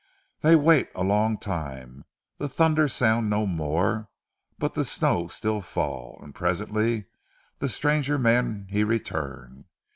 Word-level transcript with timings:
Dey 0.41 0.55
wait 0.55 0.89
a 0.95 1.03
long 1.03 1.37
time. 1.37 2.05
Ze 2.41 2.47
thunder 2.47 2.87
sound 2.87 3.29
no 3.29 3.45
more, 3.45 4.09
but 4.57 4.75
ze 4.75 4.81
snow 4.81 5.27
still 5.27 5.61
fall, 5.61 6.19
an' 6.23 6.33
presently, 6.33 7.05
ze 7.61 7.67
stranger 7.67 8.17
mans 8.17 8.71
he 8.71 8.83
return. 8.83 9.65